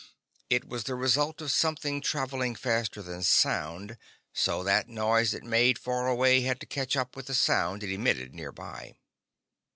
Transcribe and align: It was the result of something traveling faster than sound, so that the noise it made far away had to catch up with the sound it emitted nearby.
It 0.49 0.67
was 0.67 0.85
the 0.85 0.95
result 0.95 1.41
of 1.41 1.51
something 1.51 2.01
traveling 2.01 2.55
faster 2.55 3.03
than 3.03 3.21
sound, 3.21 3.99
so 4.33 4.63
that 4.63 4.87
the 4.87 4.93
noise 4.93 5.35
it 5.35 5.43
made 5.43 5.77
far 5.77 6.07
away 6.07 6.41
had 6.41 6.59
to 6.61 6.65
catch 6.65 6.97
up 6.97 7.15
with 7.15 7.27
the 7.27 7.35
sound 7.35 7.83
it 7.83 7.91
emitted 7.91 8.33
nearby. 8.33 8.95